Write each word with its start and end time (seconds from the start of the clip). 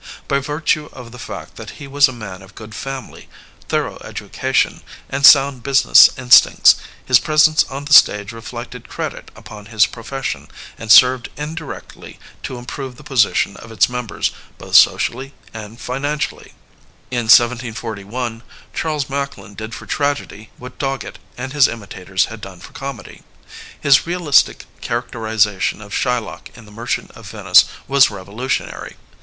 By 0.27 0.39
virtue 0.39 0.89
of 0.93 1.11
the 1.11 1.19
fact 1.19 1.57
that 1.57 1.69
he 1.77 1.87
was 1.87 2.07
a 2.07 2.11
man 2.11 2.41
of 2.41 2.55
good 2.55 2.73
family, 2.73 3.29
thor 3.69 3.85
ough 3.87 3.97
education 4.03 4.81
and 5.09 5.23
sound 5.23 5.61
business 5.61 6.09
instincts, 6.17 6.73
his 7.05 7.19
presence 7.19 7.65
on 7.65 7.85
the 7.85 7.93
stage 7.93 8.31
reflected 8.31 8.89
credit 8.89 9.29
upon 9.35 9.67
his 9.67 9.85
pro 9.85 10.01
fession 10.01 10.49
and 10.75 10.91
served 10.91 11.29
indirectly 11.37 12.17
to 12.41 12.57
improve 12.57 12.95
the 12.95 13.03
position 13.03 13.55
of 13.57 13.71
its 13.71 13.87
members 13.87 14.31
both 14.57 14.73
socially 14.75 15.35
and 15.53 15.79
financially. 15.79 16.53
In 17.11 17.25
1741 17.29 18.41
Gharles 18.73 19.07
Macklin 19.07 19.53
did 19.53 19.75
for 19.75 19.85
tragedy 19.85 20.49
what 20.57 20.79
Dogget 20.79 21.19
and 21.37 21.53
his 21.53 21.67
imitators 21.67 22.25
had 22.25 22.41
done 22.41 22.59
for 22.59 22.73
comedy. 22.73 23.21
His 23.79 24.07
realistic 24.07 24.65
characterization 24.81 25.79
of 25.79 25.93
Shylock 25.93 26.49
in 26.57 26.65
the 26.65 26.71
Merchant 26.71 27.11
of 27.11 27.29
Venice 27.29 27.65
was 27.87 28.09
revolutionary. 28.09 28.95